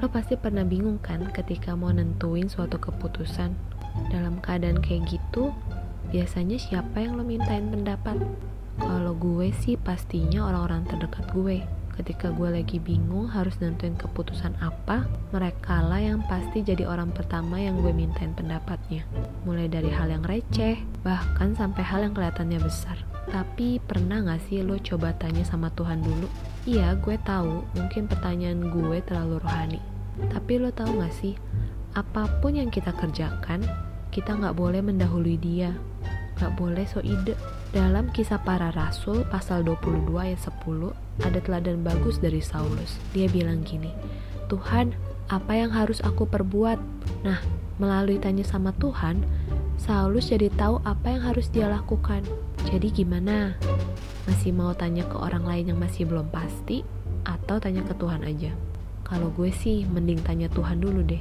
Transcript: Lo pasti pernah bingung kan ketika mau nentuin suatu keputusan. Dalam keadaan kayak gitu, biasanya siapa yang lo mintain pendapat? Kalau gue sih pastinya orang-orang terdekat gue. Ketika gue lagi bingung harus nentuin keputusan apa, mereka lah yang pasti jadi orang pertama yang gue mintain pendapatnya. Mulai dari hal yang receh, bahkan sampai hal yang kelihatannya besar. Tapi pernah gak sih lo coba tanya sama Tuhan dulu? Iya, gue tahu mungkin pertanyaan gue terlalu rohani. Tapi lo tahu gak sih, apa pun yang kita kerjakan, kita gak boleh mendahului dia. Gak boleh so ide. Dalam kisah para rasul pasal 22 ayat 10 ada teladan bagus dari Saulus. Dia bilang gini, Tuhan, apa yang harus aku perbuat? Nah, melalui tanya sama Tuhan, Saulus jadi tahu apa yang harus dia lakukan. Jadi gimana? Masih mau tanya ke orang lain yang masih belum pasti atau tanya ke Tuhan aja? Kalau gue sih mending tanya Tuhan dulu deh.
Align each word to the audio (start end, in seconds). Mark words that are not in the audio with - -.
Lo 0.00 0.08
pasti 0.08 0.32
pernah 0.32 0.64
bingung 0.64 0.96
kan 0.96 1.28
ketika 1.28 1.76
mau 1.76 1.92
nentuin 1.92 2.48
suatu 2.48 2.80
keputusan. 2.80 3.52
Dalam 4.08 4.40
keadaan 4.40 4.80
kayak 4.80 5.12
gitu, 5.12 5.52
biasanya 6.08 6.56
siapa 6.56 7.04
yang 7.04 7.20
lo 7.20 7.24
mintain 7.24 7.68
pendapat? 7.68 8.16
Kalau 8.80 9.12
gue 9.12 9.52
sih 9.60 9.76
pastinya 9.76 10.48
orang-orang 10.48 10.88
terdekat 10.88 11.28
gue. 11.36 11.60
Ketika 12.00 12.32
gue 12.32 12.48
lagi 12.48 12.80
bingung 12.80 13.28
harus 13.28 13.60
nentuin 13.60 13.92
keputusan 13.92 14.56
apa, 14.64 15.04
mereka 15.36 15.84
lah 15.84 16.00
yang 16.00 16.24
pasti 16.24 16.64
jadi 16.64 16.88
orang 16.88 17.12
pertama 17.12 17.60
yang 17.60 17.76
gue 17.84 17.92
mintain 17.92 18.32
pendapatnya. 18.32 19.04
Mulai 19.44 19.68
dari 19.68 19.92
hal 19.92 20.08
yang 20.08 20.24
receh, 20.24 20.80
bahkan 21.04 21.52
sampai 21.52 21.84
hal 21.84 22.00
yang 22.00 22.16
kelihatannya 22.16 22.56
besar. 22.56 22.96
Tapi 23.28 23.84
pernah 23.84 24.24
gak 24.24 24.48
sih 24.48 24.64
lo 24.64 24.80
coba 24.80 25.12
tanya 25.20 25.44
sama 25.44 25.68
Tuhan 25.76 26.00
dulu? 26.00 26.24
Iya, 26.64 26.96
gue 27.04 27.20
tahu 27.20 27.68
mungkin 27.76 28.08
pertanyaan 28.08 28.72
gue 28.72 29.04
terlalu 29.04 29.36
rohani. 29.44 29.80
Tapi 30.32 30.56
lo 30.56 30.72
tahu 30.72 31.04
gak 31.04 31.12
sih, 31.12 31.36
apa 32.00 32.24
pun 32.40 32.56
yang 32.56 32.72
kita 32.72 32.96
kerjakan, 32.96 33.60
kita 34.08 34.40
gak 34.40 34.56
boleh 34.56 34.80
mendahului 34.80 35.36
dia. 35.36 35.76
Gak 36.40 36.56
boleh 36.56 36.88
so 36.88 37.04
ide. 37.04 37.36
Dalam 37.70 38.08
kisah 38.16 38.40
para 38.40 38.72
rasul 38.72 39.28
pasal 39.28 39.60
22 39.62 40.08
ayat 40.16 40.40
10 40.40 40.96
ada 41.20 41.38
teladan 41.44 41.84
bagus 41.84 42.16
dari 42.16 42.40
Saulus. 42.40 42.96
Dia 43.12 43.28
bilang 43.28 43.60
gini, 43.60 43.92
Tuhan, 44.48 44.96
apa 45.28 45.52
yang 45.52 45.68
harus 45.70 46.00
aku 46.00 46.24
perbuat? 46.24 46.80
Nah, 47.22 47.38
melalui 47.76 48.16
tanya 48.16 48.42
sama 48.42 48.72
Tuhan, 48.80 49.20
Saulus 49.76 50.32
jadi 50.32 50.48
tahu 50.56 50.80
apa 50.82 51.12
yang 51.12 51.22
harus 51.28 51.52
dia 51.52 51.68
lakukan. 51.68 52.24
Jadi 52.72 52.88
gimana? 52.88 53.54
Masih 54.24 54.56
mau 54.56 54.72
tanya 54.72 55.04
ke 55.04 55.20
orang 55.20 55.44
lain 55.44 55.76
yang 55.76 55.78
masih 55.78 56.08
belum 56.08 56.32
pasti 56.32 56.80
atau 57.28 57.60
tanya 57.60 57.84
ke 57.84 57.92
Tuhan 58.00 58.24
aja? 58.24 58.50
Kalau 59.04 59.28
gue 59.28 59.52
sih 59.52 59.84
mending 59.86 60.24
tanya 60.24 60.48
Tuhan 60.48 60.80
dulu 60.80 61.04
deh. 61.04 61.20